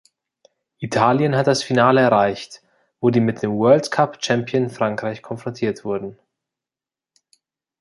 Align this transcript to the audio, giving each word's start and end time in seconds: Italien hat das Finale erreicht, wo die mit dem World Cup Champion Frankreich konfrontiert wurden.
Italien 0.79 1.35
hat 1.35 1.45
das 1.45 1.61
Finale 1.61 2.01
erreicht, 2.01 2.63
wo 3.01 3.11
die 3.11 3.19
mit 3.19 3.43
dem 3.43 3.59
World 3.59 3.91
Cup 3.91 4.17
Champion 4.25 4.71
Frankreich 4.71 5.21
konfrontiert 5.21 5.85
wurden. 5.85 6.17